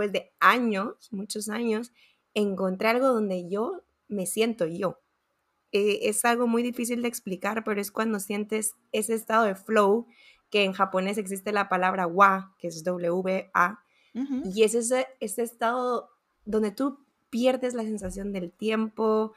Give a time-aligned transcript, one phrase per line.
[0.00, 1.92] después de años, muchos años,
[2.34, 4.98] encontré algo donde yo me siento yo.
[5.72, 10.06] Eh, es algo muy difícil de explicar, pero es cuando sientes ese estado de flow,
[10.50, 13.84] que en japonés existe la palabra wa, que es W-A,
[14.44, 16.10] y es ese, ese estado
[16.44, 16.98] donde tú
[17.28, 19.34] pierdes la sensación del tiempo,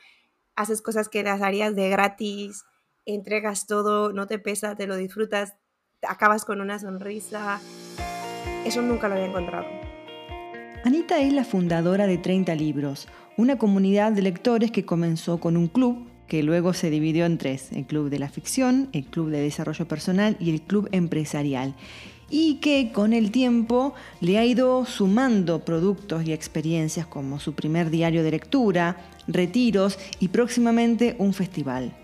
[0.55, 2.65] haces cosas que las harías de gratis,
[3.05, 5.53] entregas todo, no te pesa, te lo disfrutas,
[6.01, 7.59] acabas con una sonrisa.
[8.65, 9.82] Eso nunca lo había encontrado.
[10.85, 13.07] Anita es la fundadora de 30 Libros,
[13.37, 17.71] una comunidad de lectores que comenzó con un club que luego se dividió en tres,
[17.71, 21.73] el Club de la Ficción, el Club de Desarrollo Personal y el Club Empresarial,
[22.29, 27.89] y que con el tiempo le ha ido sumando productos y experiencias como su primer
[27.89, 31.95] diario de lectura, retiros y próximamente un festival.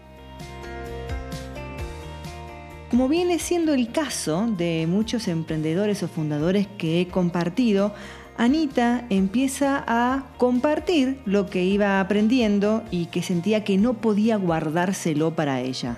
[2.89, 7.93] Como viene siendo el caso de muchos emprendedores o fundadores que he compartido,
[8.39, 15.35] Anita empieza a compartir lo que iba aprendiendo y que sentía que no podía guardárselo
[15.35, 15.97] para ella.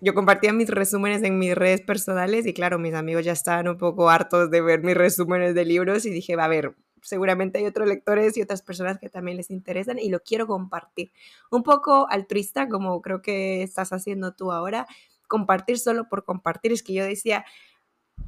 [0.00, 3.78] Yo compartía mis resúmenes en mis redes personales y claro, mis amigos ya estaban un
[3.78, 7.66] poco hartos de ver mis resúmenes de libros y dije, va a ver, seguramente hay
[7.66, 11.12] otros lectores y otras personas que también les interesan y lo quiero compartir.
[11.48, 14.88] Un poco altruista, como creo que estás haciendo tú ahora,
[15.28, 16.72] compartir solo por compartir.
[16.72, 17.44] Es que yo decía,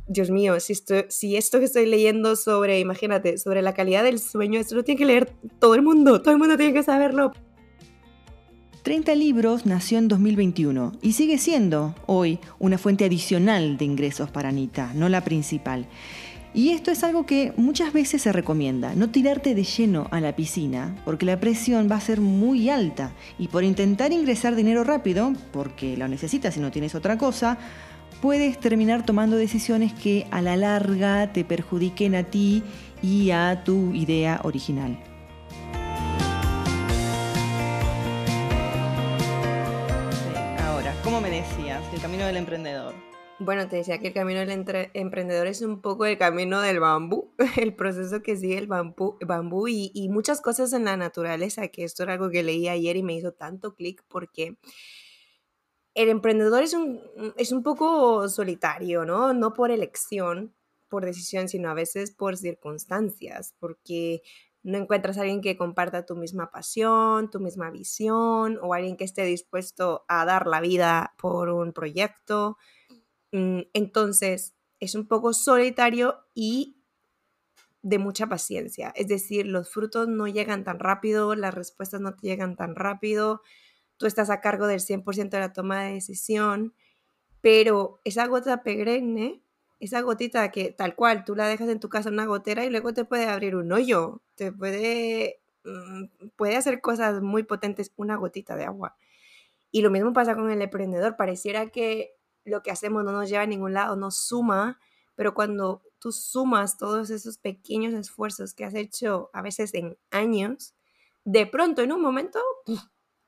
[0.07, 4.19] Dios mío, si esto, si esto que estoy leyendo sobre, imagínate, sobre la calidad del
[4.19, 7.33] sueño, esto lo tiene que leer todo el mundo, todo el mundo tiene que saberlo.
[8.83, 14.51] 30 libros nació en 2021 y sigue siendo hoy una fuente adicional de ingresos para
[14.51, 15.87] Anita, no la principal.
[16.53, 20.37] Y esto es algo que muchas veces se recomienda, no tirarte de lleno a la
[20.37, 25.33] piscina, porque la presión va a ser muy alta y por intentar ingresar dinero rápido,
[25.51, 27.59] porque lo necesitas si no tienes otra cosa,
[28.25, 32.63] puedes terminar tomando decisiones que a la larga te perjudiquen a ti
[33.03, 34.99] y a tu idea original.
[40.59, 41.85] Ahora, ¿cómo me decías?
[41.93, 42.95] El camino del emprendedor.
[43.41, 47.35] Bueno, te decía que el camino del emprendedor es un poco el camino del bambú,
[47.59, 51.85] el proceso que sigue el bambú, bambú y, y, muchas cosas en la naturaleza, que
[51.85, 54.57] esto era algo que leí ayer y me hizo tanto clic porque
[55.95, 57.01] el emprendedor es un,
[57.37, 59.33] es un poco solitario, ¿no?
[59.33, 60.55] No por elección,
[60.89, 64.23] por decisión, sino a veces por circunstancias, porque
[64.63, 69.05] no encuentras a alguien que comparta tu misma pasión, tu misma visión, o alguien que
[69.05, 72.57] esté dispuesto a dar la vida por un proyecto
[73.35, 76.77] Mm, entonces, es un poco solitario y
[77.83, 78.93] de mucha paciencia.
[78.95, 83.43] Es decir, los frutos no llegan tan rápido, las respuestas no te llegan tan rápido,
[83.97, 86.75] tú estás a cargo del 100% de la toma de decisión,
[87.41, 89.43] pero esa gota perenne,
[89.81, 92.71] esa gotita que tal cual tú la dejas en tu casa en una gotera y
[92.71, 98.17] luego te puede abrir un hoyo, te puede, mm, puede hacer cosas muy potentes una
[98.17, 98.97] gotita de agua.
[99.71, 103.43] Y lo mismo pasa con el emprendedor, pareciera que lo que hacemos no nos lleva
[103.43, 104.79] a ningún lado, nos suma,
[105.15, 110.75] pero cuando tú sumas todos esos pequeños esfuerzos que has hecho a veces en años,
[111.25, 112.41] de pronto en un momento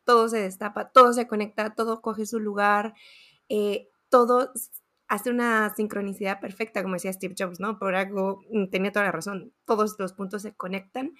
[0.07, 2.95] todo se destapa, todo se conecta, todo coge su lugar,
[3.51, 4.53] eh, todo
[5.09, 7.79] hace una sincronicidad perfecta, como decía Steve Jobs, ¿no?
[7.79, 11.13] Por algo mm, tenía toda la razón, todos los puntos se conectan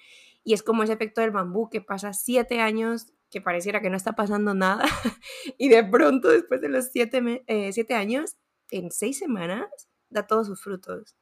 [0.43, 3.97] y es como ese efecto del bambú que pasa siete años que pareciera que no
[3.97, 4.85] está pasando nada
[5.57, 8.37] y de pronto después de los siete, eh, siete años,
[8.71, 9.67] en seis semanas,
[10.09, 11.15] da todos sus frutos.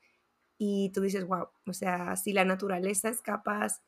[0.57, 3.81] Y tú dices, wow, o sea, si la naturaleza es capaz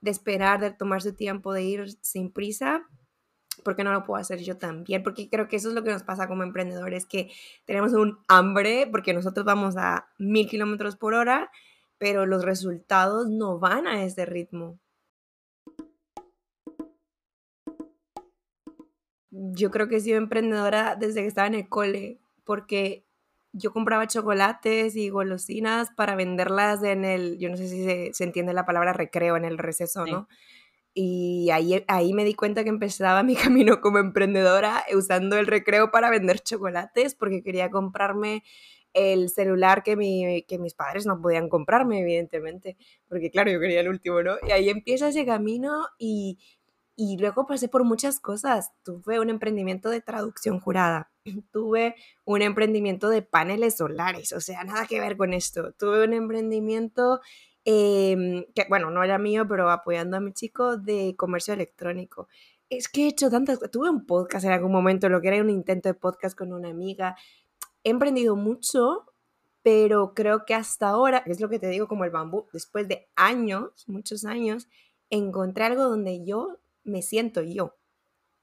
[0.00, 2.86] de esperar, de tomar su tiempo, de ir sin prisa,
[3.64, 5.02] ¿por qué no lo puedo hacer yo también?
[5.02, 7.30] Porque creo que eso es lo que nos pasa como emprendedores, que
[7.64, 11.50] tenemos un hambre, porque nosotros vamos a mil kilómetros por hora,
[11.98, 14.78] pero los resultados no van a ese ritmo.
[19.36, 23.04] yo creo que he sido emprendedora desde que estaba en el cole, porque
[23.52, 28.52] yo compraba chocolates y golosinas para venderlas en el, yo no sé si se, entiende
[28.52, 30.28] la palabra recreo, en el receso, ¿no?
[30.98, 35.90] Y ahí, ahí me di cuenta que empezaba mi camino como emprendedora usando el recreo
[35.90, 38.42] para vender chocolates, porque quería comprarme
[38.94, 42.78] el celular que, mi, que mis padres no podían comprarme, evidentemente,
[43.08, 44.36] porque claro, yo quería el último, ¿no?
[44.48, 46.38] Y ahí empieza ese camino y,
[46.96, 48.70] y luego pasé por muchas cosas.
[48.82, 51.12] Tuve un emprendimiento de traducción jurada,
[51.52, 51.94] tuve
[52.24, 55.74] un emprendimiento de paneles solares, o sea, nada que ver con esto.
[55.74, 57.20] Tuve un emprendimiento
[57.66, 62.28] em, que, bueno, no era mío, pero apoyando a mi chico de comercio electrónico.
[62.70, 65.50] Es que he hecho tantas, tuve un podcast en algún momento, lo que era un
[65.50, 67.16] intento de podcast con una amiga.
[67.82, 69.12] He emprendido mucho,
[69.62, 73.08] pero creo que hasta ahora, es lo que te digo como el bambú, después de
[73.16, 74.68] años, muchos años,
[75.10, 77.74] encontré algo donde yo me siento yo.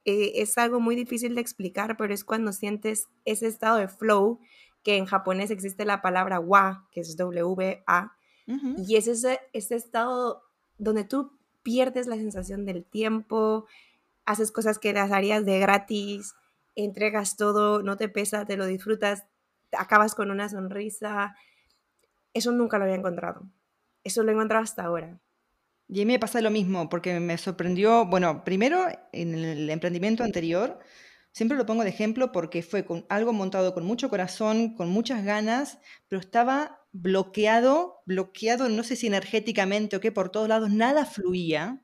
[0.03, 4.41] Eh, es algo muy difícil de explicar, pero es cuando sientes ese estado de flow,
[4.83, 10.43] que en japonés existe la palabra wa, que es W-A, y es ese, ese estado
[10.77, 11.31] donde tú
[11.63, 13.65] pierdes la sensación del tiempo,
[14.25, 16.35] haces cosas que las harías de gratis,
[16.75, 19.23] entregas todo, no te pesa, te lo disfrutas,
[19.71, 21.35] acabas con una sonrisa.
[22.33, 23.43] Eso nunca lo había encontrado.
[24.03, 25.19] Eso lo he encontrado hasta ahora.
[25.87, 30.23] Y a mí me pasa lo mismo, porque me sorprendió, bueno, primero en el emprendimiento
[30.23, 30.79] anterior,
[31.31, 35.23] siempre lo pongo de ejemplo porque fue con algo montado con mucho corazón, con muchas
[35.23, 41.05] ganas, pero estaba bloqueado, bloqueado, no sé si energéticamente o qué, por todos lados, nada
[41.05, 41.83] fluía.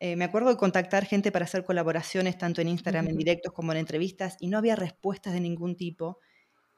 [0.00, 3.72] Eh, me acuerdo de contactar gente para hacer colaboraciones, tanto en Instagram, en directos como
[3.72, 6.18] en entrevistas, y no había respuestas de ningún tipo.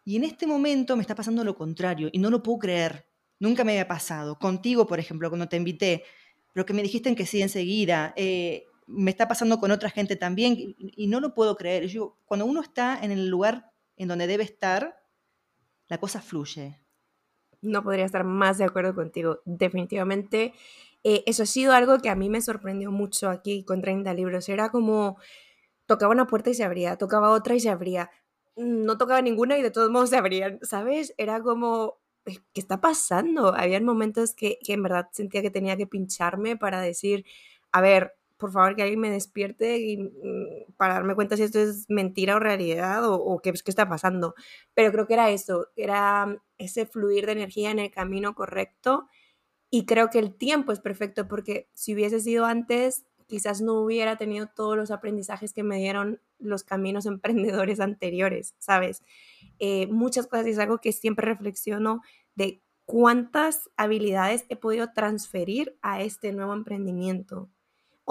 [0.04, 3.08] Y en este momento me está pasando lo contrario, y no lo puedo creer.
[3.38, 4.38] Nunca me había pasado.
[4.38, 6.02] Contigo, por ejemplo, cuando te invité,
[6.52, 8.12] pero que me dijiste que sí enseguida.
[8.16, 11.86] Eh, me está pasando con otra gente también, y, no lo puedo creer.
[11.86, 14.96] Yo, cuando uno está en el lugar en donde debe estar,
[15.86, 16.81] la cosa fluye.
[17.62, 19.40] No podría estar más de acuerdo contigo.
[19.44, 20.52] Definitivamente
[21.04, 24.48] eh, eso ha sido algo que a mí me sorprendió mucho aquí con 30 libros.
[24.48, 25.18] Era como
[25.86, 28.10] tocaba una puerta y se abría, tocaba otra y se abría.
[28.56, 31.14] No tocaba ninguna y de todos modos se abrían, ¿sabes?
[31.18, 33.54] Era como, ¿qué está pasando?
[33.54, 37.24] Habían momentos que, que en verdad sentía que tenía que pincharme para decir,
[37.72, 41.60] a ver, por favor que alguien me despierte y, mm, para darme cuenta si esto
[41.60, 44.34] es mentira o realidad o, o qué, qué, está pasando.
[44.74, 49.06] Pero creo que era eso, era ese fluir de energía en el camino correcto
[49.70, 54.16] y creo que el tiempo es perfecto porque si hubiese sido antes, quizás no hubiera
[54.16, 59.04] tenido todos los aprendizajes que me dieron los caminos emprendedores anteriores, ¿sabes?
[59.60, 62.02] Eh, muchas cosas y es algo que siempre reflexiono
[62.34, 67.48] de cuántas habilidades he podido transferir a este nuevo emprendimiento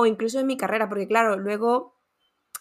[0.01, 2.00] o incluso en mi carrera, porque claro, luego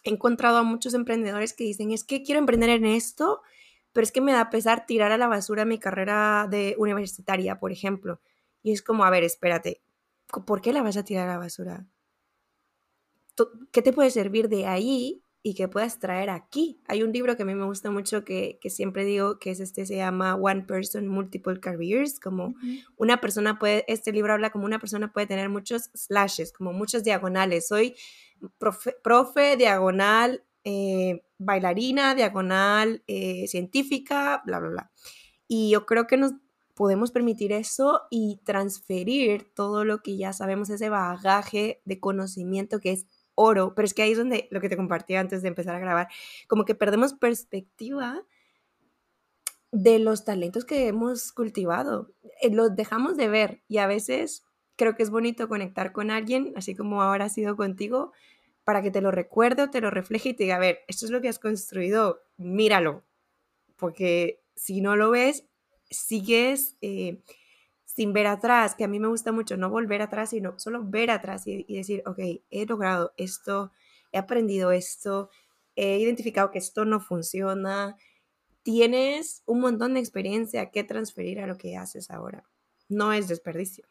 [0.05, 3.43] he encontrado a muchos emprendedores que dicen, es que quiero emprender en esto,
[3.93, 7.73] pero es que me da pesar tirar a la basura mi carrera de universitaria, por
[7.73, 8.21] ejemplo.
[8.63, 9.83] Y es como, a ver, espérate,
[10.47, 11.87] ¿por qué la vas a tirar a la basura?
[13.73, 16.81] ¿Qué te puede servir de ahí y que puedas traer aquí?
[16.87, 19.87] Hay un libro que a mí me gusta mucho que, siempre digo que es este,
[19.87, 22.55] se llama One Person Multiple Careers, como
[22.97, 27.05] una persona puede, este libro habla como una persona puede tener muchos slashes, como muchos
[27.05, 27.69] diagonales.
[27.69, 27.95] Soy
[28.59, 34.91] profe, diagonal, eh, bailarina, diagonal, eh, científica, bla, bla, bla.
[35.49, 36.35] Y yo creo que nos
[36.75, 42.93] podemos permitir eso y transferir todo lo que ya sabemos, ese bagaje de conocimiento que
[42.93, 43.07] es
[43.41, 45.81] oro, pero es que ahí es donde lo que te compartí antes de empezar a
[45.81, 46.09] grabar,
[46.47, 48.23] como que perdemos perspectiva
[49.73, 54.45] de los talentos que hemos cultivado, eh, los dejamos de ver y a veces
[54.77, 58.13] creo que es bonito conectar con alguien, así como ahora ha sido contigo,
[58.65, 61.07] para que te lo recuerde o te lo refleje y te diga, a ver, esto
[61.07, 63.05] es lo que has construido, míralo,
[63.77, 65.47] porque si no lo ves,
[65.89, 67.23] sigues eh,
[67.95, 71.11] sin ver atrás, que a mí me gusta mucho no volver atrás, sino solo ver
[71.11, 72.19] atrás y, decir, ok,
[72.51, 73.73] he logrado esto,
[74.13, 75.31] he aprendido esto,
[75.75, 77.97] he identificado que esto no funciona.
[78.63, 82.45] Tienes un montón de experiencia que transferir a lo que haces ahora.
[82.89, 83.85] No es desperdicio.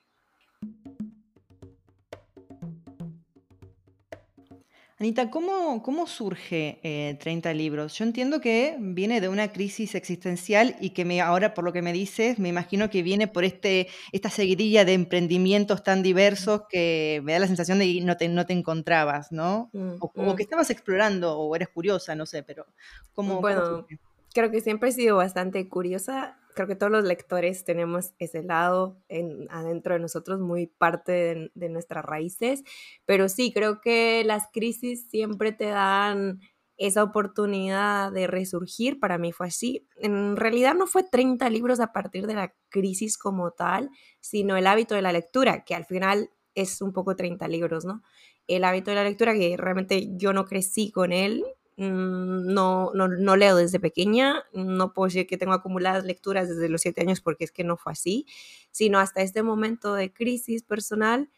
[5.02, 7.94] Anita, ¿cómo, cómo surge 30 eh, libros?
[7.98, 11.82] Yo entiendo que viene de una crisis existencial y que me, ahora, por lo que
[11.82, 17.22] me dices, me imagino que viene por este, esta seguidilla de emprendimientos tan diversos que
[17.24, 19.70] me da la sensación de que no te, no te encontrabas, ¿no?
[19.72, 20.36] Mm, o, mm.
[20.36, 22.66] que estabas explorando o eres curiosa, no sé, pero
[23.14, 23.88] ¿cómo, bueno,
[24.34, 28.98] creo que siempre he sido bastante curiosa creo que todos los lectores tenemos ese lado
[29.08, 32.64] en, adentro de nosotros, muy parte de, nuestras raíces,
[33.06, 36.40] pero sí, creo que las crisis siempre te dan
[36.78, 39.88] esa oportunidad de resurgir, para mí fue así.
[39.98, 43.90] En realidad no fue 30 libros a partir de la crisis como tal,
[44.22, 48.02] sino el hábito de la lectura, que al final es un poco 30 libros, ¿no?
[48.48, 51.44] El hábito de la lectura, que realmente yo no crecí con él,
[51.80, 56.82] no, no, no, leo desde pequeña, no puedo decir que tengo acumuladas lecturas desde los
[56.82, 58.26] siete años porque es que no fue así,
[58.72, 61.30] sino hasta este momento de crisis personal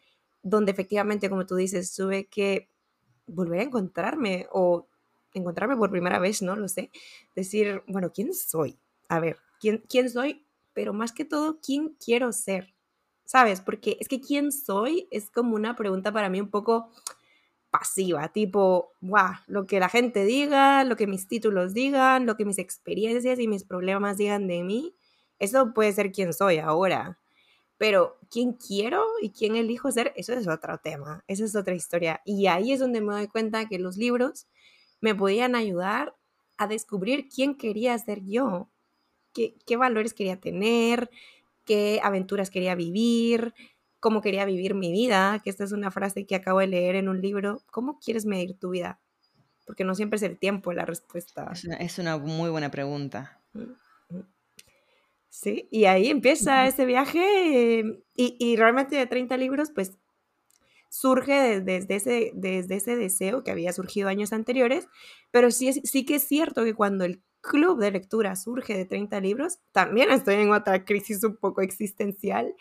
[0.42, 2.68] donde efectivamente, como tú dices, tuve que
[3.26, 4.88] volver a encontrarme o
[5.32, 6.90] encontrarme por primera vez, no lo sé,
[7.34, 8.76] decir, bueno, ¿quién soy?
[9.08, 10.44] A ver, ¿quién, quién soy?
[10.74, 12.74] Pero más que todo, ¿quién quiero ser?
[13.24, 13.60] ¿Sabes?
[13.60, 16.90] Porque es que quién soy es como una pregunta para mí un poco
[17.72, 22.44] pasiva, tipo, wow, lo que la gente diga, lo que mis títulos digan, lo que
[22.44, 24.94] mis experiencias y mis problemas digan de mí,
[25.40, 27.18] Eso puede ser quien soy ahora.
[27.78, 32.20] Pero quién quiero y quién elijo ser, eso es otro tema, esa es otra historia.
[32.24, 34.46] Y ahí es donde me doy cuenta que los libros
[35.00, 36.14] me podían ayudar
[36.58, 38.68] a descubrir quién quería ser yo,
[39.34, 41.10] qué valores quería tener,
[41.64, 43.54] qué aventuras quería vivir,
[44.02, 47.08] cómo quería vivir mi vida, que esta es una frase que acabo de leer en
[47.08, 47.62] un libro.
[47.70, 48.98] ¿Cómo quieres medir tu vida?
[49.64, 51.48] Porque no siempre es el tiempo la respuesta.
[51.52, 53.40] Es una, es una muy buena pregunta.
[55.28, 57.84] Sí, y ahí empieza ese viaje
[58.16, 59.92] y, y, realmente de 30 libros, pues
[60.88, 64.88] surge desde, ese, desde ese deseo que había surgido años anteriores,
[65.30, 69.20] pero sí, sí que es cierto que cuando el club de lectura surge de 30
[69.20, 72.52] libros, también estoy en otra crisis un poco existencial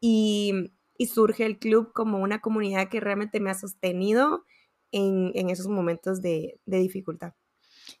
[0.00, 4.44] y, y surge el club como una comunidad que realmente me ha sostenido
[4.92, 7.34] en, en esos momentos de, de dificultad.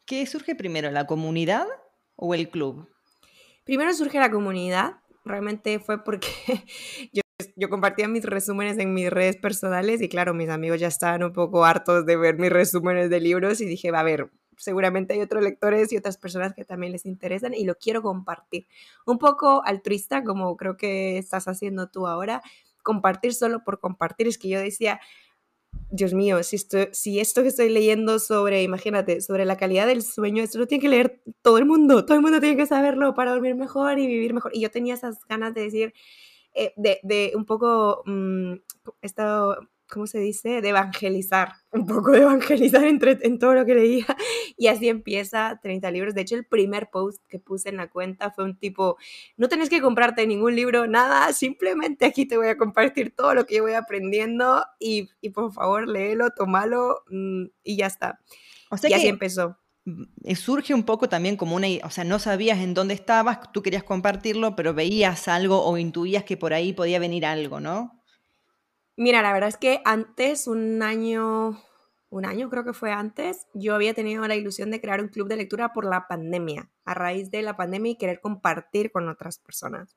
[0.04, 1.66] ¿Qué surge primero, la comunidad
[2.16, 2.88] o el club?
[3.64, 6.28] Primero surge la comunidad, realmente fue porque
[7.12, 7.22] yo,
[7.56, 11.32] yo, compartía mis resúmenes en mis redes personales y claro, mis amigos ya estaban un
[11.32, 15.20] poco hartos de ver mis resúmenes de libros y dije, va a ver, seguramente hay
[15.20, 18.66] otros lectores y otras personas que también les interesan y lo quiero compartir.
[19.04, 22.42] Un poco altruista, como creo que estás haciendo tú ahora,
[22.86, 24.28] compartir solo por compartir.
[24.28, 25.00] Es que yo decía,
[25.90, 30.02] Dios mío, si esto, si esto que estoy leyendo sobre, imagínate, sobre la calidad del
[30.02, 33.14] sueño, esto lo tiene que leer todo el mundo, todo el mundo tiene que saberlo
[33.14, 34.52] para dormir mejor y vivir mejor.
[34.54, 35.94] Y yo tenía esas ganas de decir,
[36.54, 38.54] eh, de, de, un poco, mmm,
[39.02, 39.56] esto,
[39.88, 40.60] ¿cómo se dice?
[40.60, 44.06] De evangelizar, un poco de evangelizar entre, en todo lo que leía.
[44.58, 46.14] Y así empieza 30 libros.
[46.14, 48.96] De hecho, el primer post que puse en la cuenta fue un tipo,
[49.36, 53.44] no tenés que comprarte ningún libro, nada, simplemente aquí te voy a compartir todo lo
[53.44, 58.20] que yo voy aprendiendo y, y por favor, léelo, tomalo mmm, y ya está.
[58.70, 62.18] O sea y así empezó mm, surge un poco también como una, o sea, no
[62.18, 66.72] sabías en dónde estabas, tú querías compartirlo, pero veías algo o intuías que por ahí
[66.72, 67.95] podía venir algo, ¿no?
[68.96, 71.62] Mira, la verdad es que antes, un año,
[72.08, 75.28] un año creo que fue antes, yo había tenido la ilusión de crear un club
[75.28, 79.38] de lectura por la pandemia, a raíz de la pandemia y querer compartir con otras
[79.38, 79.96] personas.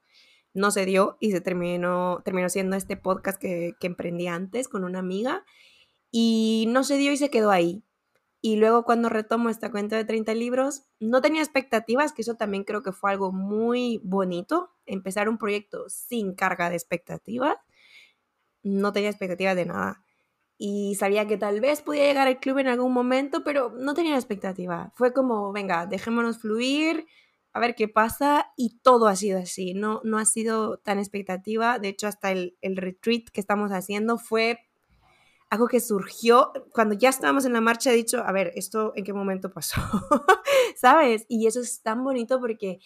[0.54, 5.00] No se dio y se terminó, terminó siendo este podcast que, emprendí antes con una
[5.00, 5.46] amiga
[6.12, 7.86] y no se dio y se quedó ahí.
[8.42, 12.66] Y luego cuando retomo esta cuenta de 30 libros, no tenía expectativas, que eso también
[12.66, 17.58] creo que fue algo muy bonito, empezar un proyecto sin carga de expectativas
[18.64, 20.04] no tenía expectativas de nada.
[20.58, 24.16] Y sabía que tal vez podía llegar al club en algún momento, pero no tenía
[24.16, 24.92] expectativa.
[24.96, 27.08] Fue como, venga, dejémonos fluir,
[27.54, 28.52] a ver qué pasa.
[28.58, 31.80] Y todo ha sido así, no, no ha sido tan expectativa.
[31.80, 34.60] De hecho, hasta el, el retreat que estamos haciendo fue
[35.50, 37.92] algo que surgió cuando ya estábamos en la marcha.
[37.92, 39.82] He dicho, a ver, ¿esto en qué momento pasó?
[40.76, 41.26] ¿Sabes?
[41.28, 42.80] Y eso es tan bonito porque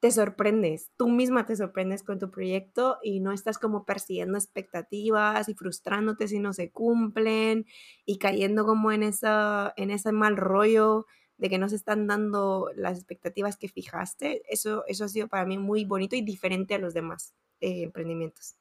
[0.00, 5.48] te sorprendes, tú misma te sorprendes con tu proyecto y no estás como persiguiendo expectativas
[5.48, 7.66] y frustrándote si no se cumplen
[8.04, 12.70] y cayendo como en, esa, en ese mal rollo de que no se están dando
[12.76, 14.42] las expectativas que fijaste.
[14.48, 18.56] Eso, eso ha sido para mí muy bonito y diferente a los demás eh, emprendimientos.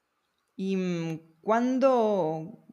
[0.56, 2.66] ¿Y mm, cuándo,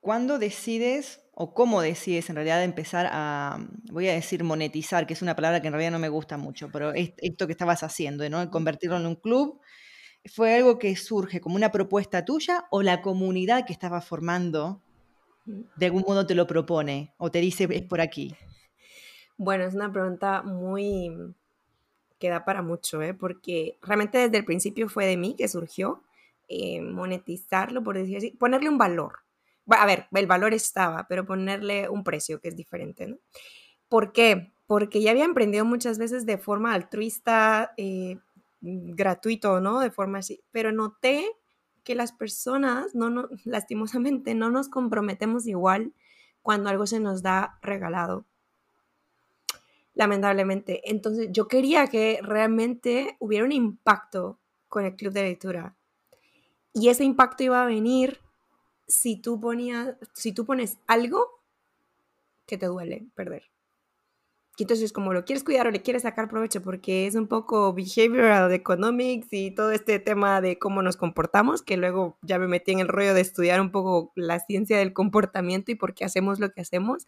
[0.00, 3.58] cuándo decides o cómo decides en realidad empezar a,
[3.90, 6.70] voy a decir monetizar, que es una palabra que en realidad no me gusta mucho,
[6.70, 8.50] pero esto que estabas haciendo, ¿no?
[8.50, 9.60] Convertirlo en un club,
[10.26, 14.82] ¿fue algo que surge como una propuesta tuya o la comunidad que estabas formando
[15.44, 18.34] de algún modo te lo propone o te dice es por aquí?
[19.38, 21.10] Bueno, es una pregunta muy
[22.18, 23.14] que da para mucho, ¿eh?
[23.14, 26.02] porque realmente desde el principio fue de mí que surgió
[26.48, 29.21] eh, monetizarlo, por decir así, ponerle un valor
[29.68, 33.18] a ver, el valor estaba, pero ponerle un precio que es diferente, ¿no?
[33.88, 34.52] ¿Por qué?
[34.66, 38.18] Porque ya había emprendido muchas veces de forma altruista, eh,
[38.60, 39.80] gratuito, ¿no?
[39.80, 41.26] De forma así, pero noté
[41.84, 45.92] que las personas, no, no, lastimosamente, no nos comprometemos igual
[46.42, 48.26] cuando algo se nos da regalado.
[49.94, 50.90] Lamentablemente.
[50.90, 55.76] Entonces, yo quería que realmente hubiera un impacto con el club de lectura.
[56.72, 58.18] Y ese impacto iba a venir
[58.86, 61.42] si tú, ponías, si tú pones algo
[62.46, 63.52] que te duele perder.
[64.58, 67.72] Y entonces como lo quieres cuidar o le quieres sacar provecho porque es un poco
[67.72, 72.72] behavioral economics y todo este tema de cómo nos comportamos, que luego ya me metí
[72.72, 76.38] en el rollo de estudiar un poco la ciencia del comportamiento y por qué hacemos
[76.38, 77.06] lo que hacemos.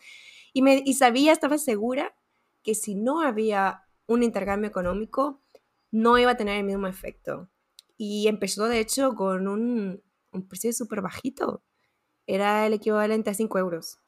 [0.54, 2.14] Y, me, y sabía, estaba segura
[2.62, 5.40] que si no había un intercambio económico,
[5.90, 7.50] no iba a tener el mismo efecto.
[7.96, 10.02] Y empezó de hecho con un,
[10.34, 11.62] un precio súper bajito
[12.26, 13.98] era el equivalente a 5 euros.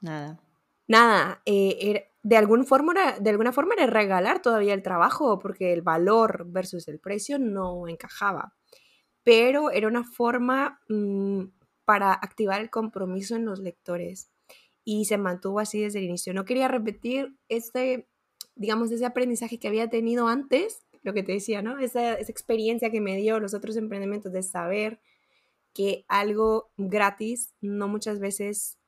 [0.00, 0.40] Nada.
[0.86, 1.42] Nada.
[1.46, 6.46] Eh, de, algún forma, de alguna forma era regalar todavía el trabajo, porque el valor
[6.48, 8.54] versus el precio no encajaba.
[9.22, 11.44] Pero era una forma mm,
[11.84, 14.30] para activar el compromiso en los lectores
[14.84, 16.34] y se mantuvo así desde el inicio.
[16.34, 18.08] No quería repetir este,
[18.54, 21.78] digamos, ese aprendizaje que había tenido antes, lo que te decía, ¿no?
[21.78, 25.00] Esa, esa experiencia que me dio los otros emprendimientos de saber
[25.74, 28.78] que algo gratis no muchas veces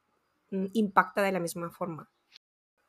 [0.51, 2.09] mm, impacta de la misma forma.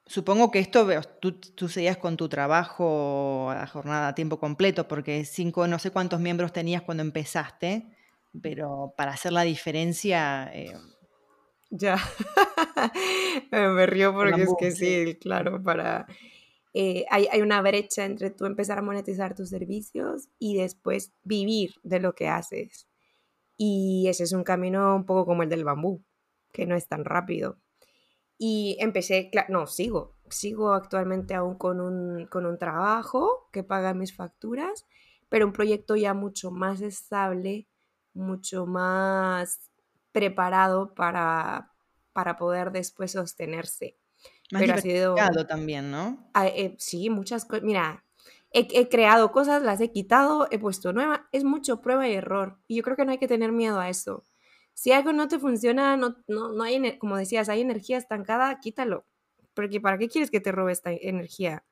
[0.06, 0.88] Supongo que esto
[1.20, 5.92] tú, tú seguías con tu trabajo a jornada a tiempo completo, porque cinco, no sé
[5.92, 7.86] cuántos miembros tenías cuando empezaste,
[8.42, 10.50] pero para hacer la diferencia...
[10.54, 10.74] Eh,
[11.70, 11.98] ya,
[13.52, 16.08] me río porque es que sí, claro, para...
[16.74, 21.74] Eh, hay, hay, una brecha entre tú empezar a monetizar tus servicios y después vivir
[21.84, 22.88] de lo que haces.
[23.58, 26.04] Y ese es un camino un poco como el del bambú,
[26.54, 27.60] que no es tan rápido.
[28.38, 34.16] Y empecé, no, sigo, sigo actualmente aún con un, con un trabajo que paga mis
[34.16, 34.86] facturas,
[35.28, 37.68] pero un proyecto ya mucho más estable,
[38.14, 39.72] mucho más
[40.12, 41.74] preparado para,
[42.14, 43.98] para poder después sostenerse.
[44.52, 45.16] Más pero ha sido
[45.48, 46.30] también, ¿no?
[46.34, 47.64] Ah, eh, sí, muchas cosas.
[47.64, 48.06] Mira,
[48.52, 52.60] he, creado cosas, las he quitado, he puesto nueva, es mucho prueba y error.
[52.68, 54.24] Y yo creo que no hay que tener miedo a eso.
[54.74, 59.06] Si algo no te funciona, no, no, no hay, como decías, hay energía estancada, quítalo.
[59.54, 61.64] Porque ¿para qué quieres que te robe esta energía?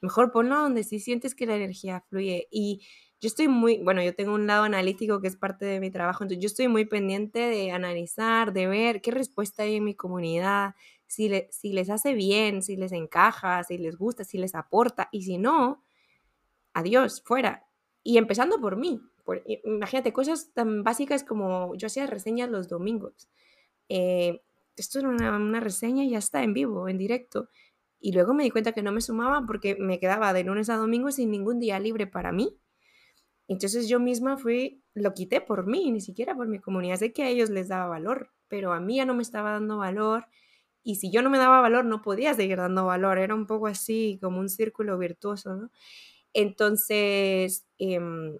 [0.00, 2.46] Mejor ponlo donde sí sientes que la energía fluye.
[2.50, 2.82] Y
[3.20, 6.24] yo estoy muy, bueno, yo tengo un lado analítico que es parte de mi trabajo,
[6.24, 10.74] entonces yo estoy muy pendiente de analizar, de ver qué respuesta hay en mi comunidad,
[11.06, 15.08] si, le, si les hace bien, si les encaja, si les gusta, si les aporta,
[15.10, 15.83] y si no,
[16.74, 17.66] adiós, fuera.
[18.02, 19.00] Y empezando por mí.
[19.64, 23.28] imagínate, cosas tan básicas como yo hacía reseñas los domingos.
[23.88, 24.42] Eh,
[24.76, 27.48] esto era una, reseña y ya está en vivo, en directo.
[28.00, 30.76] Y luego me di cuenta que no me sumaba porque me quedaba de lunes a
[30.76, 32.58] domingo sin ningún día libre para mí.
[33.48, 36.96] Entonces yo misma fui, lo quité por mí, ni siquiera por mi comunidad.
[36.98, 39.78] Sé que a ellos les daba valor, pero a mí ya no me estaba dando
[39.78, 40.26] valor.
[40.82, 43.18] Y si yo no me daba valor, no podía seguir dando valor.
[43.18, 45.70] Era un poco así, como un círculo virtuoso, ¿no?
[46.34, 48.38] Entonces, em,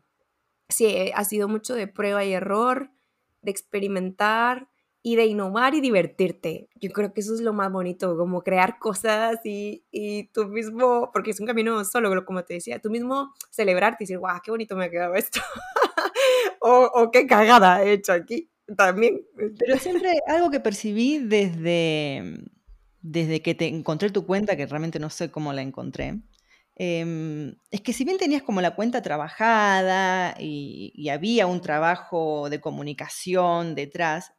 [0.68, 2.90] sí, eh, ha sido mucho de prueba y error,
[3.42, 4.68] de experimentar
[5.02, 6.68] y de innovar y divertirte.
[6.76, 11.10] Yo creo que eso es lo más bonito, como crear cosas y, y tú mismo,
[11.12, 14.50] porque es un camino solo, como te decía, tú mismo celebrarte y decir, guau, qué
[14.50, 15.40] bonito me ha quedado esto.
[16.60, 19.22] o, o qué cagada he hecho aquí también.
[19.58, 22.40] Pero siempre algo que percibí desde,
[23.02, 26.20] desde que te encontré tu cuenta, que realmente no sé cómo la encontré,
[26.76, 32.60] Em, es que si bien tenías como la cuenta trabajada y, había un trabajo de
[32.60, 34.32] comunicación detrás,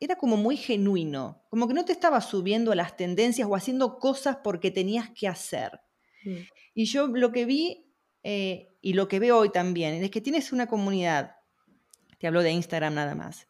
[0.00, 3.98] era como muy genuino, como que no te estabas subiendo a las tendencias o haciendo
[3.98, 5.80] cosas porque tenías que hacer.
[6.24, 6.36] Mm.
[6.74, 10.52] Y yo lo que vi eh, y lo que veo hoy también es que tienes
[10.52, 11.36] una comunidad,
[12.18, 13.48] te hablo de Instagram nada más,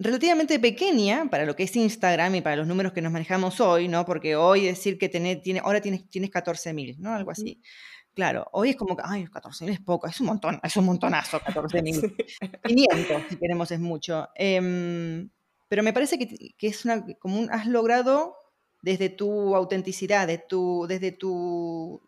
[0.00, 3.86] relativamente pequeña para lo que es Instagram y para los números que nos manejamos hoy,
[3.86, 4.06] ¿no?
[4.06, 7.14] Porque hoy decir que tenés, tiene, ahora tienes, tienes 14.000, ¿no?
[7.14, 7.60] Algo así.
[8.14, 11.38] Claro, hoy es como que, ay, 14.000 es poco, es un montón, es un montonazo,
[11.40, 12.14] 14.000.
[12.64, 14.28] 500, si queremos, es mucho.
[14.34, 15.28] Em,
[15.68, 18.36] pero me parece que, que, es una, como un, has logrado
[18.82, 22.00] desde tu autenticidad, de tu, desde tu,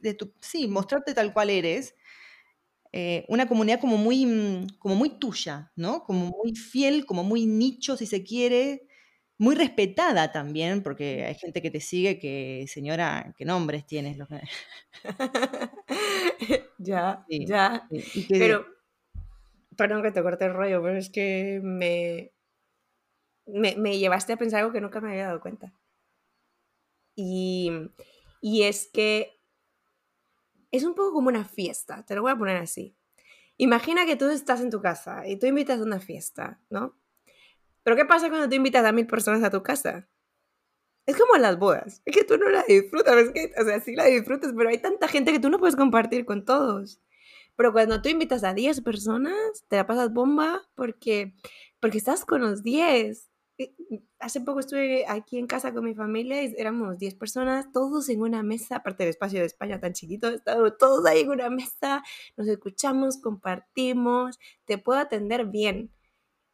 [0.00, 1.94] de tu, sí, mostrarte tal cual eres,
[2.96, 6.04] eh, una comunidad como muy, mm, como muy tuya, ¿no?
[6.04, 8.86] Como muy fiel, como muy nicho, si se quiere,
[9.36, 14.16] muy respetada también, porque hay gente que te sigue que, señora, ¿qué nombres tienes?
[16.78, 17.88] ya, ya.
[18.28, 18.64] Pero,
[19.76, 22.30] perdón que te corte el rollo, pero es que me,
[23.44, 25.74] me, me, llevaste a pensar algo que nunca me había dado cuenta.
[27.16, 27.72] Y,
[28.40, 29.33] y es que
[30.76, 32.96] es un poco como una fiesta, te lo voy a poner así.
[33.56, 36.98] Imagina que tú estás en tu casa y tú invitas a una fiesta, ¿no?
[37.82, 40.08] Pero ¿qué pasa cuando tú invitas a mil personas a tu casa?
[41.06, 43.94] Es como las bodas, es que tú no la disfrutas, es que, o sea, sí
[43.94, 47.00] la disfrutas, pero hay tanta gente que tú no puedes compartir con todos.
[47.56, 51.34] Pero cuando tú invitas a 10 personas, te la pasas bomba porque,
[51.78, 53.33] porque estás con los 10 eh,
[54.18, 58.22] hace poco estuve aquí en casa con mi familia y éramos 10 personas, todos en
[58.22, 60.40] una mesa, aparte del espacio de España tan chiquito,
[60.78, 62.02] todos ahí en una mesa,
[62.36, 65.92] nos escuchamos, compartimos, te puedo atender bien.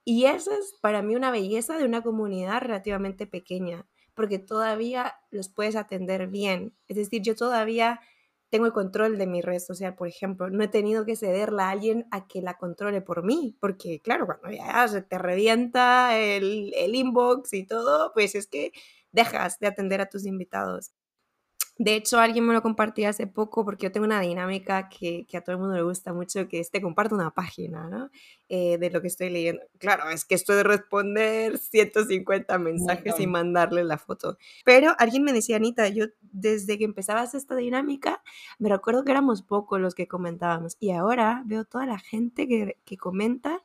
[0.05, 5.49] Y eso es para mí una belleza de una comunidad relativamente pequeña, porque todavía los
[5.49, 6.75] puedes atender bien.
[6.89, 8.01] Es decir, yo todavía
[8.51, 10.51] tengo el control de mi red social, por ejemplo.
[10.51, 14.27] No he tenido que cederla a alguien a que la controle por mí, porque claro,
[14.27, 18.73] cuando ya se te revienta el, el inbox y todo, pues es que
[19.13, 20.93] dejas de atender a tus invitados.
[21.81, 25.39] De hecho, alguien me lo compartió hace poco porque yo tengo una dinámica que, que
[25.39, 28.11] a todo el mundo le gusta mucho, que es te comparto una página, ¿no?
[28.51, 29.63] Eh, de lo que estoy leyendo.
[29.79, 34.37] Claro, es que esto de responder 150 mensajes y mandarle la foto.
[34.63, 38.23] Pero alguien me decía, Anita, yo desde que empezabas esta dinámica,
[38.59, 42.77] me recuerdo que éramos pocos los que comentábamos y ahora veo toda la gente que,
[42.85, 43.63] que comenta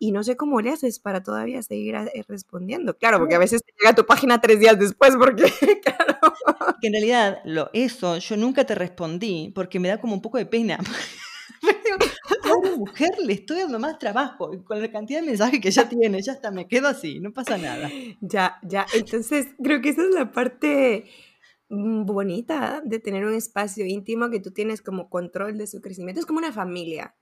[0.00, 2.96] y no sé cómo le haces para todavía seguir eh, respondiendo.
[2.96, 5.44] Claro, porque a veces te llega a tu página tres días después, porque,
[5.84, 6.18] claro.
[6.80, 10.38] Que en realidad, lo, eso, yo nunca te respondí porque me da como un poco
[10.38, 10.78] de pena.
[12.44, 15.86] a una mujer le estoy dando más trabajo con la cantidad de mensajes que ya
[15.86, 17.90] tiene, ya está, me quedo así, no pasa nada.
[18.22, 21.04] Ya, ya, entonces creo que esa es la parte
[21.68, 26.20] mm, bonita de tener un espacio íntimo que tú tienes como control de su crecimiento.
[26.20, 27.14] Es como una familia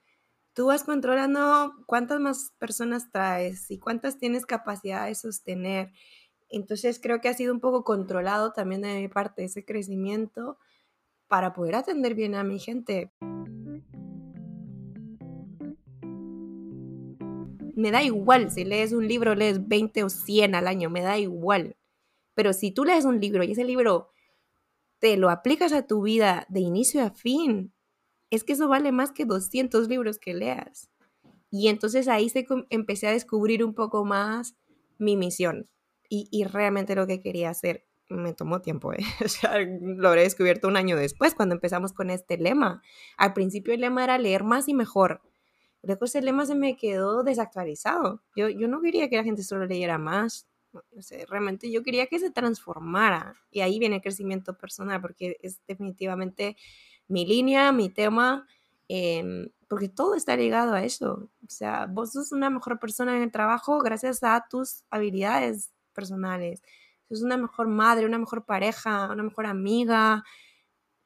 [0.59, 5.93] tú vas controlando cuántas más personas traes y cuántas tienes capacidad de sostener.
[6.49, 10.59] Entonces creo que ha sido un poco controlado también de mi parte ese crecimiento
[11.29, 13.13] para poder atender bien a mi gente.
[17.77, 21.19] Me da igual si lees un libro, lees 20 o 100 al año, me da
[21.19, 21.77] igual.
[22.35, 24.09] Pero si tú lees un libro y ese libro
[24.99, 27.73] te lo aplicas a tu vida de inicio a fin,
[28.31, 30.91] es que eso vale más que 200 libros que leas.
[31.51, 34.55] Y entonces ahí se, empecé a descubrir un poco más
[34.99, 35.69] mi misión
[36.11, 37.85] y, realmente lo que quería hacer.
[38.09, 38.99] Me tomó tiempo, ¿eh?
[39.25, 42.83] o sea, lo habré descubierto un año después cuando empezamos con este lema.
[43.19, 45.21] Al principio el lema era leer más y mejor.
[45.83, 48.23] Después el lema se me quedó desactualizado.
[48.35, 50.49] Yo, yo no quería que la gente solo leyera más.
[50.73, 53.35] No sé, realmente yo quería que se transformara.
[53.51, 56.57] Y ahí viene el crecimiento personal, porque es definitivamente
[57.09, 58.47] mi línea, mi tema,
[58.89, 61.31] em, porque todo está ligado a eso.
[61.47, 66.63] O sea, vos sos una mejor persona en el trabajo gracias a tus habilidades personales.
[67.09, 70.25] Sos una mejor madre, una mejor pareja, una mejor amiga,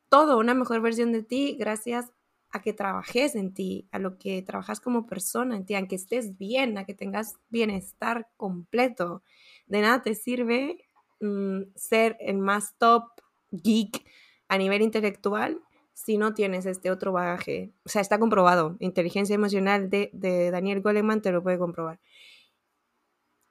[0.08, 2.12] todo, una mejor versión de ti gracias
[2.50, 5.94] a que trabajes en ti, a lo que trabajas como persona en ti, a que
[5.94, 9.22] estés bien, a que tengas bienestar completo.
[9.66, 10.88] De nada te sirve
[11.20, 13.04] mm, ser el más top
[13.50, 14.04] geek
[14.48, 15.62] a nivel intelectual
[15.94, 17.72] si no tienes este otro bagaje.
[17.84, 18.76] O sea, está comprobado.
[18.80, 20.10] Inteligencia emocional de,
[20.50, 22.00] Daniel Goleman te lo puede comprobar.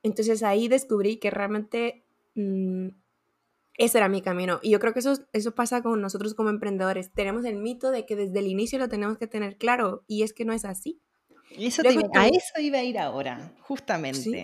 [0.04, 2.04] Entonces ahí descubrí que realmente
[2.36, 2.88] mm,
[3.78, 4.60] ese era mi camino.
[4.62, 7.14] Y yo creo que eso, eso pasa con nosotros como emprendedores.
[7.14, 10.34] Tenemos el mito de que desde el inicio lo tenemos que tener claro y es
[10.34, 11.00] que no es así.
[11.58, 11.82] Eso
[12.16, 14.44] a eso iba a ir ahora, justamente.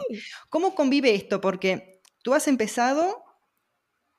[0.50, 1.40] ¿Cómo convive esto?
[1.40, 3.24] Porque tú has empezado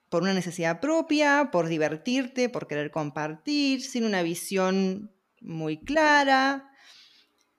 [0.08, 6.70] por una necesidad propia, por divertirte, por querer compartir, sin una visión muy clara.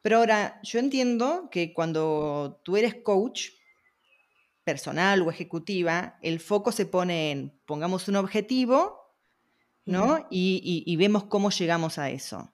[0.02, 3.50] Pero ahora, yo entiendo que cuando tú eres coach
[4.64, 9.00] personal o ejecutiva, el foco se pone en, pongamos un objetivo,
[9.86, 10.28] ¿no?
[10.30, 12.54] y, vemos cómo llegamos a eso.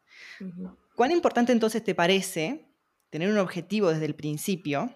[0.96, 2.70] ¿Cuán importante entonces te parece
[3.10, 4.94] tener un objetivo desde el principio?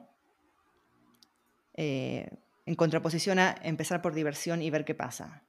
[1.74, 2.30] Eh,
[2.70, 5.44] en contraposición a empezar por diversión y ver qué pasa.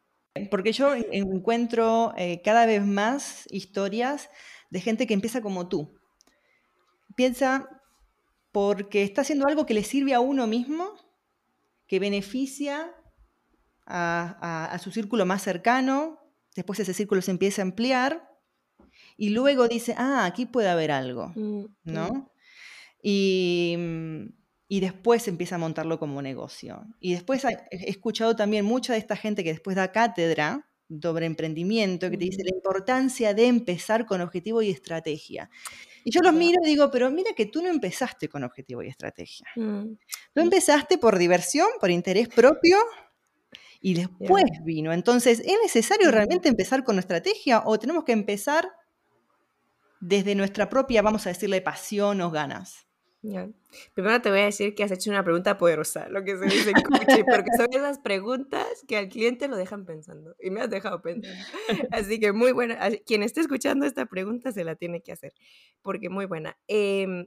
[0.50, 4.30] Porque yo encuentro eh, cada vez más historias
[4.70, 6.00] de gente que empieza como tú.
[7.16, 7.68] Piensa
[8.52, 10.94] porque está haciendo algo que le sirve a uno mismo,
[11.86, 12.90] que beneficia
[13.84, 16.20] a, su círculo más cercano,
[16.56, 18.30] después ese círculo se empieza a ampliar
[19.18, 22.08] y luego dice, ah, aquí puede haber algo, mm, ¿no?
[22.08, 22.28] Mm.
[23.02, 24.39] Y mm,
[24.72, 26.86] y después empieza a montarlo como negocio.
[27.00, 30.64] Y después he escuchado también mucha de esta gente que después da cátedra
[31.02, 35.50] sobre emprendimiento, que te dice la importancia de empezar con objetivo y estrategia.
[36.04, 38.86] Y yo los miro y digo, pero mira que tú no empezaste con objetivo y
[38.86, 39.48] estrategia.
[39.56, 39.94] Mm.
[40.34, 42.78] Tú empezaste por diversión, por interés propio,
[43.80, 44.92] y después vino.
[44.92, 48.70] Entonces, ¿es necesario realmente empezar con estrategia o tenemos que empezar
[49.98, 52.86] desde nuestra propia, vamos a decirle, pasión o ganas?
[53.22, 56.70] Primero te voy a decir que has hecho una pregunta poderosa, lo que se dice
[56.70, 60.70] en coaching, porque son esas preguntas que al cliente lo dejan pensando y me has
[60.70, 61.38] dejado pensando.
[61.90, 62.78] Así que muy buena.
[63.04, 65.34] Quien esté escuchando esta pregunta se la tiene que hacer,
[65.82, 66.56] porque muy buena.
[66.66, 67.26] Em,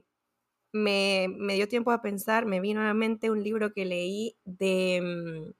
[0.72, 4.36] me, me, dio tiempo a pensar, me vino a la mente un libro que leí
[4.44, 5.52] de mm,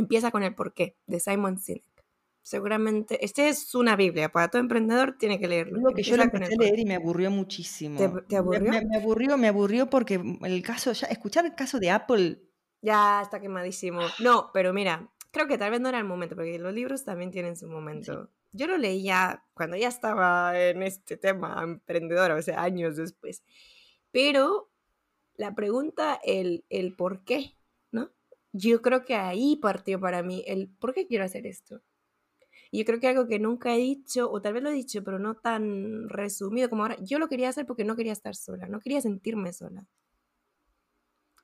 [0.00, 1.84] Empieza con el porqué, de Simon Sinek
[2.42, 5.80] seguramente, este es una Biblia, para todo emprendedor tiene que leerlo.
[5.80, 7.98] Lo que yo lo empecé a leer y me aburrió muchísimo.
[8.28, 8.70] ¿Te, aburrió?
[8.70, 12.42] Me, aburrió, me aburrió porque el caso, ya, escuchar el caso de Apple.
[12.82, 14.00] Ya está quemadísimo.
[14.20, 17.30] No, pero mira, creo que tal vez no era el momento, porque los libros también
[17.30, 18.30] tienen su momento.
[18.52, 23.44] Yo lo leí ya cuando ya estaba en este tema emprendedora, o sea, años después.
[24.10, 24.70] Pero
[25.36, 27.54] la pregunta, el, el por qué,
[27.92, 28.10] ¿no?
[28.52, 31.80] Yo creo que ahí partió para mí el por qué quiero hacer esto
[32.70, 35.02] Y yo creo que algo que nunca he dicho, o tal vez lo he dicho,
[35.02, 38.68] pero no tan resumido como ahora, yo lo quería hacer porque no quería estar sola,
[38.68, 39.86] no quería sentirme sola.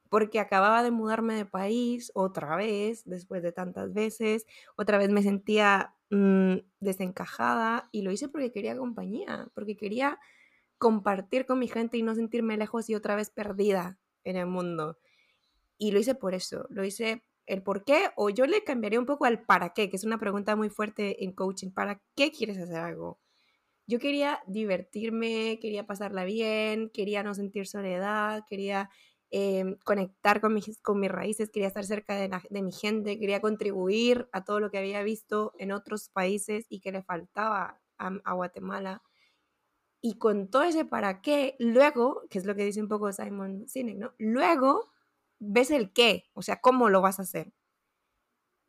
[0.08, 5.22] Porque acababa de mudarme de país otra vez, después de tantas veces, otra vez me
[5.22, 10.20] sentía mm, desencajada y lo hice porque quería compañía, porque quería
[10.78, 14.98] compartir con mi gente y no sentirme lejos y otra vez perdida en el mundo.
[15.78, 19.06] Y lo hice por eso, lo hice el por qué o yo le cambiaría un
[19.06, 21.70] poco al para qué, que es una pregunta muy fuerte en coaching.
[21.72, 23.20] ¿Para qué quieres hacer algo?
[23.86, 28.90] Yo quería divertirme, quería pasarla bien, quería no sentir soledad, quería
[29.30, 33.40] em, conectar con mis, con mis raíces, quería estar cerca de, de mi gente, quería
[33.40, 38.08] contribuir a todo lo que había visto en otros países y que le faltaba a,
[38.24, 39.02] a Guatemala.
[40.00, 43.66] Y con todo ese para qué, luego, que es lo que dice un poco Simon
[43.68, 44.14] Sinek, ¿no?
[44.18, 44.90] Luego
[45.38, 47.52] ves el qué, o sea, cómo lo vas a hacer.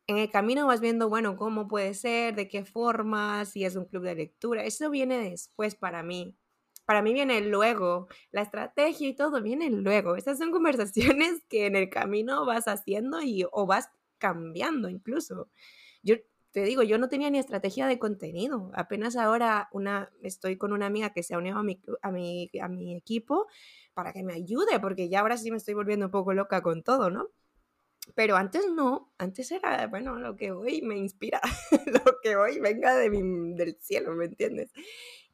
[0.06, 3.84] En el camino vas viendo, bueno, cómo puede ser, de qué forma, si es un
[3.84, 4.64] club de lectura.
[4.64, 6.34] Eso viene después para mí.
[6.86, 8.08] Para mí viene luego.
[8.30, 10.16] La estrategia y todo viene luego.
[10.16, 15.50] Esas son conversaciones que en el camino vas haciendo y o vas cambiando incluso.
[16.02, 16.16] Yo
[16.52, 18.70] te digo, yo no tenía ni estrategia de contenido.
[18.74, 22.50] Apenas ahora una, estoy con una amiga que se ha unido a mi, a mi,
[22.62, 23.46] a mi equipo
[23.98, 26.84] para que me ayude, porque ya ahora sí me estoy volviendo un poco loca con
[26.84, 27.30] todo, ¿no?
[28.14, 31.40] Pero antes no, antes era, bueno, lo que hoy me inspira,
[31.86, 34.70] lo que hoy venga de del cielo, ¿me entiendes?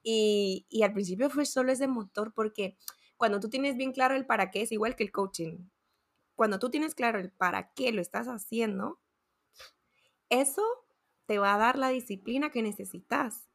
[0.02, 2.78] Y, y al principio fue solo ese motor porque
[3.18, 5.68] cuando tú tienes bien claro el para qué es igual que el coaching.
[6.34, 8.98] Cuando tú tienes claro el para qué lo estás haciendo,
[10.30, 10.64] eso
[11.26, 13.46] te va a dar la disciplina que necesitas.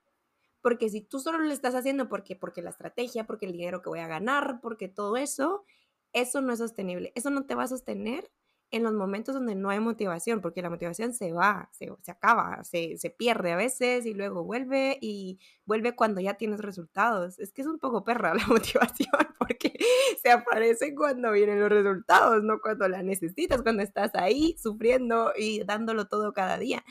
[0.62, 3.90] Porque si tú solo lo estás haciendo porque, porque la estrategia, porque el dinero que
[3.90, 5.66] voy a ganar, porque todo eso,
[6.14, 7.12] eso no es sostenible.
[7.16, 8.30] Eso no te va a sostener
[8.72, 12.64] en los momentos donde no hay motivación, porque la motivación se va, se, se acaba,
[12.64, 17.40] se, se, pierde a veces y luego vuelve y vuelve cuando ya tienes resultados.
[17.40, 19.74] Es que es un poco perra la motivación, porque
[20.22, 25.64] se aparece cuando vienen los resultados, no cuando la necesitas, cuando estás ahí sufriendo y
[25.64, 26.84] dándolo todo cada día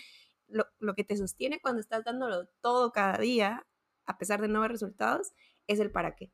[0.48, 3.66] lo, que te sostiene cuando estás dándolo todo cada día,
[4.06, 5.32] a pesar de no ver resultados,
[5.66, 6.32] es el para qué.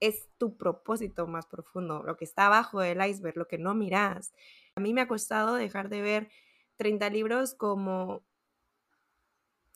[0.00, 4.32] Es tu propósito más profundo, lo que está abajo del iceberg, lo que no miras.
[4.74, 6.30] A mí me ha costado dejar de ver
[6.76, 8.24] 30 libros como,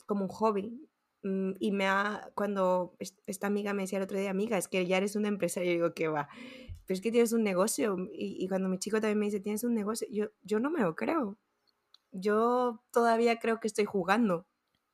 [0.07, 0.89] como un hobby.
[1.23, 4.87] Mm, y me ha, cuando esta amiga me decía el otro día, amiga, es que
[4.87, 6.29] ya eres una empresa, yo digo, ¿qué va?
[6.87, 7.97] Pero es que tienes un negocio.
[8.13, 10.81] Y, y, cuando mi chico también me dice, tienes un negocio, yo, yo no me
[10.81, 11.39] lo creo
[12.15, 14.47] yo todavía creo que estoy jugando,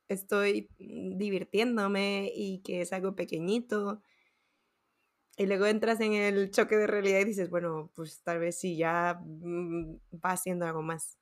[0.09, 4.01] estoy divirtiéndome y que es algo pequeñito.
[5.37, 8.75] Y luego entras en el choque de realidad y dices, bueno, pues tal vez sí,
[8.75, 11.17] ya mm, va haciendo algo más.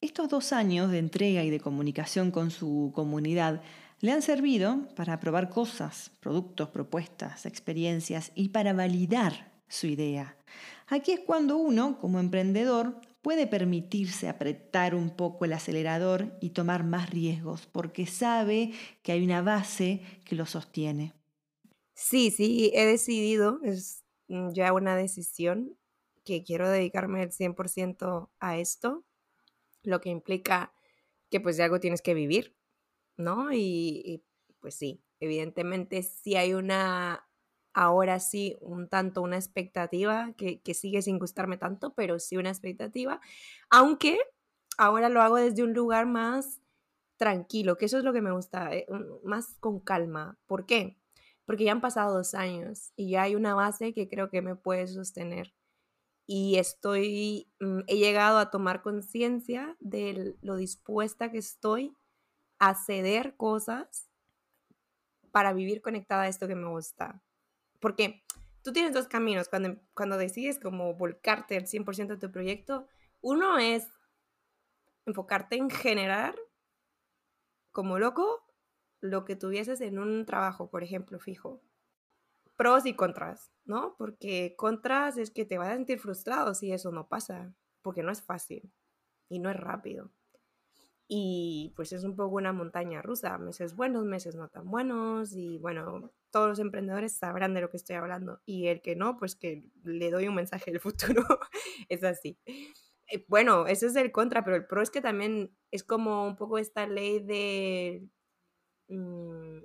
[0.00, 3.62] Estos dos años de entrega y de comunicación con su comunidad
[4.00, 10.36] le han servido para probar cosas, productos, propuestas, experiencias y para validar su idea.
[10.88, 16.84] Aquí es cuando uno, como emprendedor, puede permitirse apretar un poco el acelerador y tomar
[16.84, 21.14] más riesgos porque sabe que hay una base que lo sostiene.
[21.94, 25.76] Sí, sí, he decidido, es ya una decisión
[26.24, 29.04] que quiero dedicarme el 100% a esto,
[29.82, 30.74] lo que implica
[31.30, 32.56] que pues de algo tienes que vivir,
[33.18, 33.52] ¿no?
[33.52, 34.24] Y, y
[34.60, 37.29] pues sí, evidentemente sí hay una
[37.72, 43.20] ahora sí un tanto una expectativa que, sigue sin gustarme tanto, pero sí una expectativa,
[43.70, 44.18] aunque
[44.78, 46.60] ahora lo hago desde un lugar más
[47.16, 48.86] tranquilo, que eso es lo que me gusta, eh,
[49.24, 50.38] más con calma.
[50.46, 50.98] ¿Por qué?
[51.44, 54.56] Porque ya han pasado dos años y ya hay una base que creo que me
[54.56, 55.54] puede sostener.
[56.26, 61.94] Y estoy, mm, he llegado a tomar conciencia de lo dispuesta que estoy
[62.58, 64.08] a ceder cosas
[65.32, 67.22] para vivir conectada a esto que me gusta.
[67.80, 68.24] Porque
[68.62, 72.86] tú tienes dos caminos cuando, cuando decides como volcarte al 100% de tu proyecto.
[73.20, 73.88] Uno es
[75.06, 76.36] enfocarte en generar
[77.72, 78.44] como loco
[79.00, 81.62] lo que tuvieses en un trabajo, por ejemplo, fijo.
[82.56, 83.94] Pros y contras, ¿no?
[83.96, 88.12] Porque contras es que te vas a sentir frustrado si eso no pasa, porque no
[88.12, 88.70] es fácil
[89.28, 90.10] y no es rápido.
[91.08, 95.58] Y pues es un poco una montaña rusa, meses buenos, meses no tan buenos y
[95.58, 99.36] bueno, todos los emprendedores sabrán de lo que estoy hablando y el que no, pues
[99.36, 101.24] que le doy un mensaje del futuro,
[101.88, 102.38] es así.
[103.08, 106.36] Eh, bueno, ese es el contra, pero el pro es que también es como un
[106.36, 108.08] poco esta ley de,
[108.88, 109.58] mm,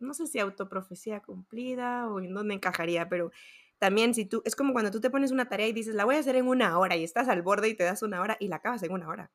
[0.00, 3.30] no sé si autoprofecía cumplida o en dónde encajaría, pero
[3.78, 6.16] también si tú, es como cuando tú te pones una tarea y dices, la voy
[6.16, 8.48] a hacer en una hora y estás al borde y te das una hora y
[8.48, 9.30] la acabas en una hora.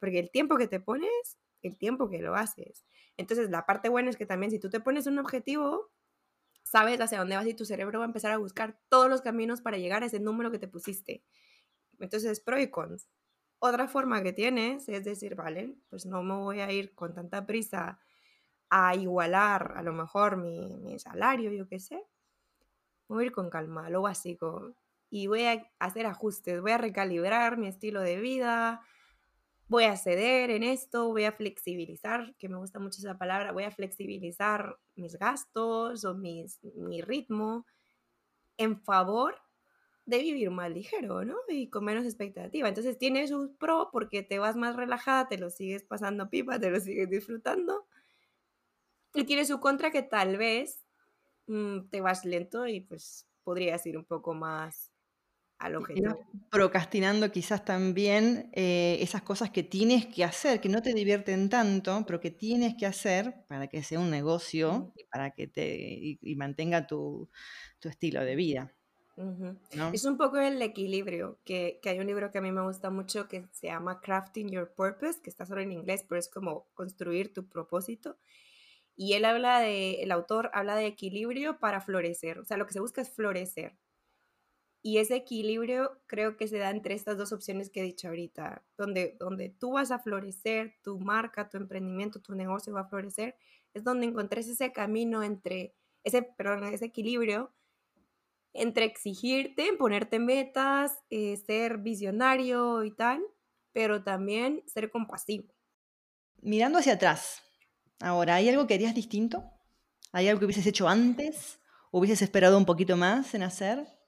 [0.00, 2.84] Porque el tiempo que te pones el tiempo que lo haces.
[3.16, 5.90] Entonces, la parte buena es que también si tú te pones un objetivo,
[6.64, 9.60] sabes hacia dónde vas y tu cerebro va a empezar a buscar todos los caminos
[9.62, 11.24] para llegar a ese número que te pusiste.
[12.00, 13.08] Entonces, pro y cons.
[13.60, 17.46] Otra forma que tienes es decir, vale, pues no me voy a ir con tanta
[17.46, 18.00] prisa
[18.70, 22.04] a igualar a lo mejor mi, mi salario, yo qué sé.
[23.08, 24.74] Voy a ir con calma, lo básico.
[25.10, 28.82] Y voy a hacer ajustes, voy a recalibrar mi estilo de vida,
[29.68, 33.64] voy a ceder en esto, voy a flexibilizar, que me gusta mucho esa palabra, voy
[33.64, 37.66] a flexibilizar mis gastos o mis, mi ritmo
[38.56, 39.36] en favor
[40.06, 41.36] de vivir más ligero, ¿no?
[41.48, 42.68] Y con menos expectativa.
[42.68, 46.70] Entonces tiene sus pro porque te vas más relajada, te lo sigues pasando pipa, te
[46.70, 47.86] lo sigues disfrutando.
[49.14, 50.84] Y tiene su contra que tal vez
[51.46, 54.93] mm, te vas lento y pues podrías ir un poco más
[55.58, 56.18] al objetivo.
[56.50, 62.04] Procrastinando quizás también eh, esas cosas que tienes que hacer, que no te divierten tanto,
[62.06, 66.36] pero que tienes que hacer para que sea un negocio y para que te y,
[66.36, 67.28] mantenga tu,
[67.78, 68.74] tu estilo de vida.
[69.92, 72.90] Es un poco el equilibrio, que, que, hay un libro que a mí me gusta
[72.90, 76.66] mucho que se llama Crafting Your Purpose, que está solo en inglés, pero es como
[76.74, 78.16] construir tu propósito.
[78.96, 82.72] Y él habla de, el autor habla de equilibrio para florecer, o sea, lo que
[82.72, 83.76] se busca es florecer.
[84.86, 88.62] Y ese equilibrio creo que se da entre estas dos opciones que he dicho ahorita,
[88.76, 93.34] donde, donde tú vas a florecer, tu marca, tu emprendimiento, tu negocio va a florecer,
[93.72, 97.54] es donde encontres ese camino entre, ese, perdón, ese equilibrio
[98.52, 103.24] entre exigirte, ponerte metas, eh, ser visionario y tal,
[103.72, 105.48] pero también ser compasivo.
[106.42, 107.42] Mirando hacia atrás,
[108.00, 109.50] ahora, ¿hay algo que harías distinto?
[110.12, 111.58] ¿Hay algo que hubieses hecho antes?
[111.90, 114.03] ¿O hubieses esperado un poquito más en hacer?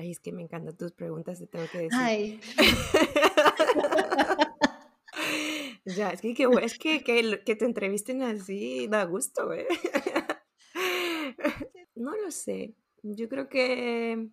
[0.00, 1.98] Ay, es que me encantan tus preguntas, te tengo que decir.
[2.00, 2.40] Ay.
[5.84, 9.66] ya, es que, es que, que, que te entrevisten así da gusto, güey.
[11.96, 12.74] no lo sé.
[13.02, 14.30] Yo creo que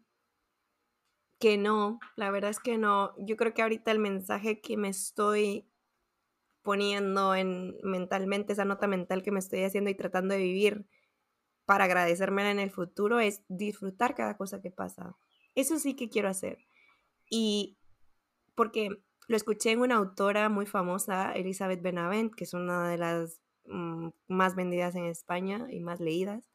[1.38, 3.14] que no, la verdad es que no.
[3.18, 5.68] Yo creo que ahorita el mensaje que me estoy
[6.62, 10.88] poniendo en mentalmente, esa nota mental que me estoy haciendo y tratando de vivir
[11.66, 15.18] para agradecerme en el futuro es disfrutar cada cosa que pasa.
[15.58, 16.60] Eso sí que quiero hacer.
[17.32, 17.80] Y
[18.54, 18.90] porque
[19.28, 24.10] lo escuché en una autora muy famosa, Elizabeth Benavent, que es una de las mm,
[24.28, 26.48] más vendidas en España y más leídas.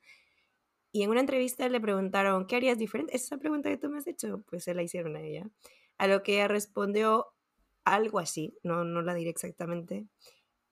[0.93, 3.17] Y en una entrevista le preguntaron, ¿qué harías diferente?
[3.17, 5.51] Esa pregunta que tú me has hecho, pues se la hicieron a ella.
[5.99, 7.27] A lo que ella respondió
[7.85, 10.07] algo así, no, no la diré exactamente,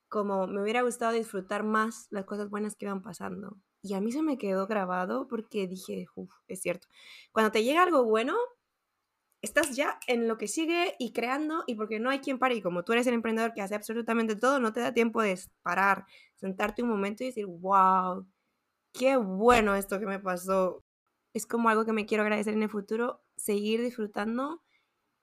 [0.07, 3.57] como me hubiera gustado disfrutar más las cosas buenas que iban pasando.
[3.81, 6.87] Y a mí se me quedó grabado porque dije, uff, es cierto.
[7.31, 8.35] Cuando te llega algo bueno,
[9.41, 12.61] estás ya en lo que sigue y creando y porque no hay quien pare y
[12.61, 16.05] como tú eres el emprendedor que hace absolutamente todo, no te da tiempo de parar,
[16.35, 18.27] sentarte un momento y decir, wow,
[18.93, 20.83] qué bueno esto que me pasó.
[21.33, 24.61] Es como algo que me quiero agradecer en el futuro, seguir disfrutando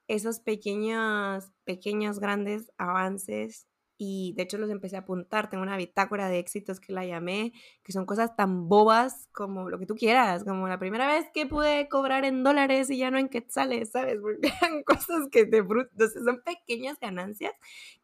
[0.09, 3.68] esos pequeños, pequeños, grandes avances
[4.01, 5.51] y de hecho los empecé a apuntar.
[5.51, 9.79] Tengo una bitácora de éxitos que la llamé, que son cosas tan bobas como lo
[9.81, 13.19] que tú quieras, como la primera vez que pude cobrar en dólares y ya no
[13.19, 14.19] en quetzales, ¿sabes?
[14.23, 17.53] Porque eran cosas que te Entonces son pequeñas ganancias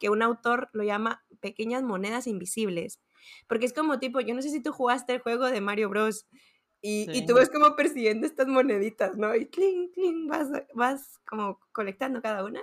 [0.00, 3.00] que un autor lo llama pequeñas monedas invisibles.
[3.46, 6.26] Porque es como tipo, yo no sé si tú jugaste el juego de Mario Bros.
[6.82, 9.34] Y, y, tú ves como persiguiendo estas moneditas, ¿no?
[9.34, 12.60] Y cling, cling, vas, vas como colectando cada una.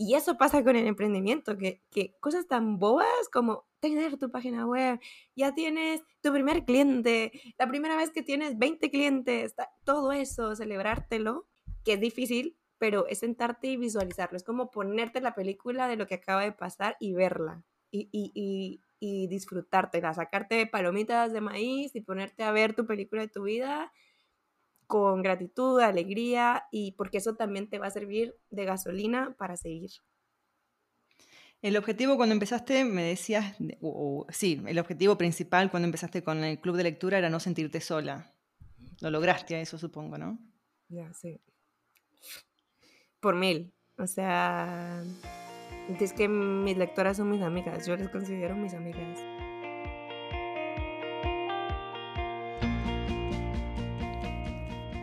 [0.00, 4.64] Y eso pasa con el emprendimiento, que, que cosas tan bobas como tener tu página
[4.64, 5.00] web,
[5.34, 11.48] ya tienes tu primer cliente, la primera vez que tienes 20 clientes, todo eso, celebrártelo,
[11.84, 14.36] que es difícil, pero es sentarte y visualizarlo.
[14.36, 17.64] Es como ponerte la película de lo que acaba de pasar y verla.
[17.90, 23.28] Y, y, y disfrutártela, sacarte palomitas de maíz y ponerte a ver tu película de
[23.28, 23.92] tu vida
[24.88, 29.90] con gratitud, alegría y porque eso también te va a servir de gasolina para seguir.
[31.60, 33.56] El objetivo cuando empezaste, me decías,
[34.30, 38.32] sí, el objetivo principal cuando empezaste con el club de lectura era no sentirte sola.
[39.00, 40.38] Lo lograste a eso, supongo, ¿no?
[40.88, 41.40] Ya, sí.
[43.20, 43.74] Por mil.
[43.98, 45.02] O sea,
[46.00, 49.18] es que mis lectoras son mis amigas, yo les considero mis amigas.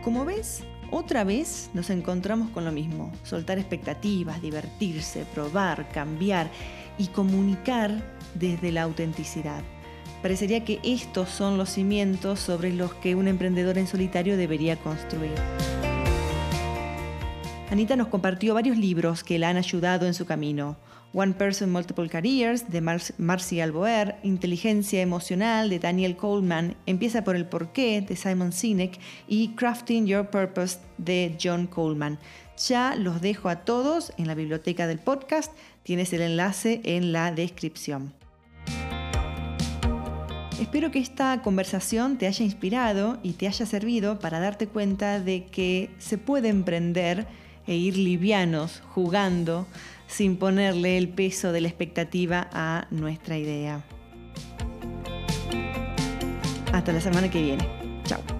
[0.06, 6.48] Como ves, otra vez nos encontramos con lo mismo, soltar expectativas, divertirse, probar, cambiar
[6.96, 7.90] y comunicar
[8.36, 9.64] desde la autenticidad.
[10.22, 15.34] Parecería que estos son los cimientos sobre los que un emprendedor en solitario debería construir.
[17.72, 20.76] Anita nos compartió varios libros que la han ayudado en su camino.
[21.18, 22.82] One Person Multiple Careers de
[23.16, 29.54] Marcy Alboer, Inteligencia Emocional de Daniel Coleman, Empieza por el Porqué de Simon Sinek y
[29.54, 32.18] Crafting Your Purpose de John Coleman.
[32.68, 35.54] Ya los dejo a todos en la biblioteca del podcast,
[35.84, 38.12] tienes el enlace en la descripción.
[40.60, 45.46] Espero que esta conversación te haya inspirado y te haya servido para darte cuenta de
[45.46, 47.26] que se puede emprender
[47.66, 49.66] e ir livianos, jugando,
[50.06, 53.84] sin ponerle el peso de la expectativa a nuestra idea.
[56.72, 57.66] Hasta la semana que viene.
[58.04, 58.35] Chao.